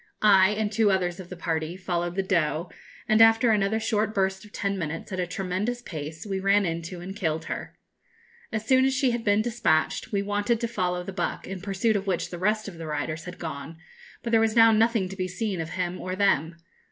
[0.23, 2.71] I, and two others of the party, followed the doe,
[3.07, 7.01] and after another short burst of ten minutes, at a tremendous pace, we ran into
[7.01, 7.77] and killed her.
[8.51, 11.95] As soon as she had been despatched, we wanted to follow the buck, in pursuit
[11.95, 13.77] of which the rest of the riders had gone,
[14.23, 16.55] but there was now nothing to be seen of him or them.